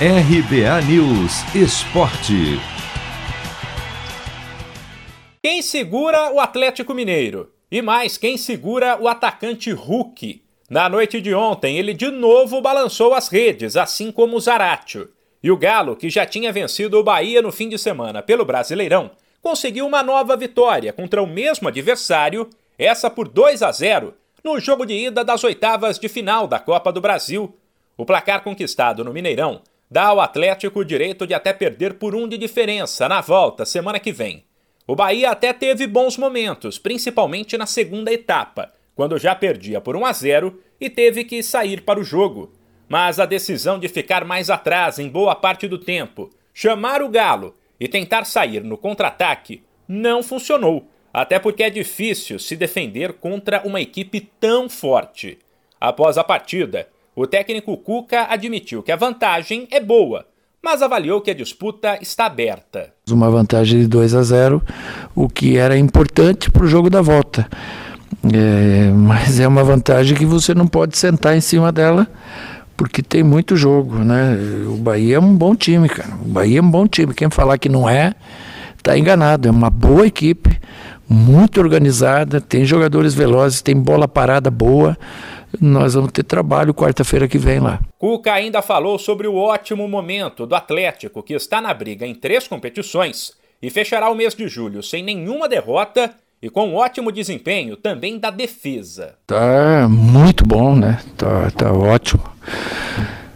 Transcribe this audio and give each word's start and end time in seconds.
RBA 0.00 0.82
News 0.88 1.54
Esporte. 1.54 2.58
Quem 5.40 5.62
segura 5.62 6.32
o 6.32 6.40
Atlético 6.40 6.92
Mineiro? 6.92 7.52
E 7.70 7.80
mais, 7.80 8.18
quem 8.18 8.36
segura 8.36 9.00
o 9.00 9.06
atacante 9.06 9.70
Hulk? 9.70 10.42
Na 10.68 10.88
noite 10.88 11.20
de 11.20 11.32
ontem, 11.32 11.78
ele 11.78 11.94
de 11.94 12.08
novo 12.08 12.60
balançou 12.60 13.14
as 13.14 13.28
redes, 13.28 13.76
assim 13.76 14.10
como 14.10 14.36
o 14.36 14.40
Zaratio. 14.40 15.12
E 15.40 15.48
o 15.48 15.56
Galo, 15.56 15.94
que 15.94 16.10
já 16.10 16.26
tinha 16.26 16.52
vencido 16.52 16.98
o 16.98 17.04
Bahia 17.04 17.40
no 17.40 17.52
fim 17.52 17.68
de 17.68 17.78
semana 17.78 18.20
pelo 18.20 18.44
Brasileirão, 18.44 19.12
conseguiu 19.40 19.86
uma 19.86 20.02
nova 20.02 20.36
vitória 20.36 20.92
contra 20.92 21.22
o 21.22 21.26
mesmo 21.26 21.68
adversário, 21.68 22.50
essa 22.76 23.08
por 23.08 23.28
2 23.28 23.62
a 23.62 23.70
0, 23.70 24.12
no 24.42 24.58
jogo 24.58 24.84
de 24.84 25.06
ida 25.06 25.24
das 25.24 25.44
oitavas 25.44 26.00
de 26.00 26.08
final 26.08 26.48
da 26.48 26.58
Copa 26.58 26.90
do 26.90 27.00
Brasil. 27.00 27.56
O 27.96 28.04
placar 28.04 28.42
conquistado 28.42 29.04
no 29.04 29.12
Mineirão 29.12 29.62
dá 29.94 30.06
ao 30.06 30.20
Atlético 30.20 30.80
o 30.80 30.84
direito 30.84 31.24
de 31.24 31.34
até 31.34 31.52
perder 31.52 31.94
por 31.94 32.16
um 32.16 32.26
de 32.26 32.36
diferença 32.36 33.08
na 33.08 33.20
volta 33.20 33.64
semana 33.64 34.00
que 34.00 34.10
vem. 34.10 34.42
O 34.88 34.96
Bahia 34.96 35.30
até 35.30 35.52
teve 35.52 35.86
bons 35.86 36.18
momentos, 36.18 36.80
principalmente 36.80 37.56
na 37.56 37.64
segunda 37.64 38.12
etapa, 38.12 38.72
quando 38.96 39.16
já 39.20 39.36
perdia 39.36 39.80
por 39.80 39.94
1 39.94 40.04
a 40.04 40.12
0 40.12 40.60
e 40.80 40.90
teve 40.90 41.22
que 41.22 41.44
sair 41.44 41.82
para 41.82 42.00
o 42.00 42.02
jogo. 42.02 42.52
Mas 42.88 43.20
a 43.20 43.24
decisão 43.24 43.78
de 43.78 43.86
ficar 43.86 44.24
mais 44.24 44.50
atrás 44.50 44.98
em 44.98 45.08
boa 45.08 45.36
parte 45.36 45.68
do 45.68 45.78
tempo, 45.78 46.28
chamar 46.52 47.00
o 47.00 47.08
Galo 47.08 47.54
e 47.78 47.86
tentar 47.86 48.24
sair 48.24 48.64
no 48.64 48.76
contra-ataque 48.76 49.62
não 49.86 50.24
funcionou, 50.24 50.88
até 51.12 51.38
porque 51.38 51.62
é 51.62 51.70
difícil 51.70 52.40
se 52.40 52.56
defender 52.56 53.12
contra 53.12 53.62
uma 53.64 53.80
equipe 53.80 54.28
tão 54.40 54.68
forte. 54.68 55.38
Após 55.80 56.18
a 56.18 56.24
partida, 56.24 56.88
o 57.16 57.26
técnico 57.26 57.76
Cuca 57.76 58.26
admitiu 58.28 58.82
que 58.82 58.90
a 58.90 58.96
vantagem 58.96 59.68
é 59.70 59.78
boa, 59.78 60.26
mas 60.62 60.82
avaliou 60.82 61.20
que 61.20 61.30
a 61.30 61.34
disputa 61.34 61.98
está 62.00 62.26
aberta. 62.26 62.90
Uma 63.10 63.30
vantagem 63.30 63.80
de 63.80 63.86
2 63.86 64.14
a 64.14 64.22
0, 64.22 64.62
o 65.14 65.28
que 65.28 65.56
era 65.56 65.78
importante 65.78 66.50
para 66.50 66.64
o 66.64 66.66
jogo 66.66 66.90
da 66.90 67.02
volta. 67.02 67.48
É, 68.32 68.90
mas 68.90 69.38
é 69.38 69.46
uma 69.46 69.62
vantagem 69.62 70.16
que 70.16 70.24
você 70.24 70.54
não 70.54 70.66
pode 70.66 70.96
sentar 70.96 71.36
em 71.36 71.40
cima 71.40 71.70
dela, 71.70 72.08
porque 72.76 73.02
tem 73.02 73.22
muito 73.22 73.56
jogo, 73.56 73.98
né? 73.98 74.36
O 74.66 74.76
Bahia 74.76 75.16
é 75.16 75.20
um 75.20 75.36
bom 75.36 75.54
time, 75.54 75.88
cara. 75.88 76.14
O 76.14 76.28
Bahia 76.28 76.58
é 76.58 76.62
um 76.62 76.70
bom 76.70 76.86
time. 76.86 77.14
Quem 77.14 77.30
falar 77.30 77.58
que 77.58 77.68
não 77.68 77.88
é, 77.88 78.14
está 78.76 78.98
enganado. 78.98 79.46
É 79.46 79.50
uma 79.50 79.70
boa 79.70 80.06
equipe, 80.06 80.58
muito 81.08 81.60
organizada, 81.60 82.40
tem 82.40 82.64
jogadores 82.64 83.14
velozes, 83.14 83.62
tem 83.62 83.76
bola 83.76 84.08
parada 84.08 84.50
boa 84.50 84.96
nós 85.60 85.94
vamos 85.94 86.12
ter 86.12 86.22
trabalho 86.22 86.74
quarta-feira 86.74 87.28
que 87.28 87.38
vem 87.38 87.60
lá. 87.60 87.80
Cuca 87.98 88.32
ainda 88.32 88.62
falou 88.62 88.98
sobre 88.98 89.26
o 89.26 89.36
ótimo 89.36 89.86
momento 89.88 90.46
do 90.46 90.54
Atlético, 90.54 91.22
que 91.22 91.34
está 91.34 91.60
na 91.60 91.72
briga 91.72 92.06
em 92.06 92.14
três 92.14 92.46
competições 92.48 93.32
e 93.62 93.70
fechará 93.70 94.10
o 94.10 94.14
mês 94.14 94.34
de 94.34 94.46
julho 94.48 94.82
sem 94.82 95.02
nenhuma 95.02 95.48
derrota 95.48 96.14
e 96.42 96.50
com 96.50 96.68
um 96.68 96.74
ótimo 96.74 97.10
desempenho 97.10 97.76
também 97.76 98.18
da 98.18 98.30
defesa. 98.30 99.14
Tá 99.26 99.88
muito 99.88 100.44
bom, 100.46 100.76
né? 100.76 101.00
Tá, 101.16 101.50
tá 101.50 101.72
ótimo. 101.72 102.22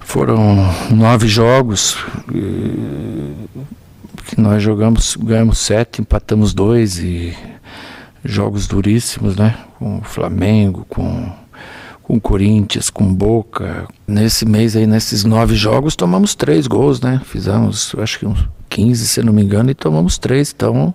Foram 0.00 0.56
nove 0.90 1.26
jogos 1.26 1.96
que 4.26 4.40
nós 4.40 4.62
jogamos, 4.62 5.16
ganhamos 5.16 5.58
sete, 5.58 6.02
empatamos 6.02 6.52
dois 6.52 6.98
e 6.98 7.36
jogos 8.24 8.66
duríssimos, 8.66 9.36
né? 9.36 9.56
Com 9.78 9.98
o 9.98 10.02
Flamengo, 10.02 10.84
com 10.88 11.32
com 12.10 12.18
Corinthians, 12.18 12.90
com 12.90 13.14
Boca. 13.14 13.86
Nesse 14.04 14.44
mês 14.44 14.74
aí, 14.74 14.84
nesses 14.84 15.22
nove 15.22 15.54
jogos, 15.54 15.94
tomamos 15.94 16.34
três 16.34 16.66
gols, 16.66 17.00
né? 17.00 17.20
Fizemos, 17.24 17.94
acho 17.98 18.18
que 18.18 18.26
uns 18.26 18.48
15, 18.68 19.06
se 19.06 19.22
não 19.22 19.32
me 19.32 19.44
engano, 19.44 19.70
e 19.70 19.74
tomamos 19.76 20.18
três. 20.18 20.52
Então, 20.52 20.92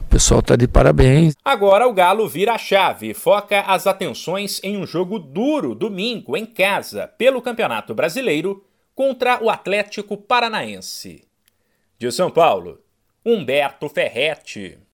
o 0.00 0.04
pessoal 0.08 0.40
tá 0.40 0.56
de 0.56 0.66
parabéns. 0.66 1.34
Agora 1.44 1.86
o 1.86 1.92
Galo 1.92 2.26
vira 2.26 2.54
a 2.54 2.58
chave 2.58 3.12
foca 3.12 3.60
as 3.60 3.86
atenções 3.86 4.58
em 4.64 4.78
um 4.78 4.86
jogo 4.86 5.18
duro 5.18 5.74
domingo 5.74 6.34
em 6.34 6.46
casa 6.46 7.08
pelo 7.18 7.42
Campeonato 7.42 7.94
Brasileiro 7.94 8.64
contra 8.94 9.44
o 9.44 9.50
Atlético 9.50 10.16
Paranaense. 10.16 11.24
De 11.98 12.10
São 12.10 12.30
Paulo, 12.30 12.78
Humberto 13.22 13.86
Ferretti. 13.90 14.78